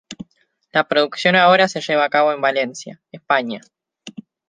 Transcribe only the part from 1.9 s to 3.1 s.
a cabo en Valencia,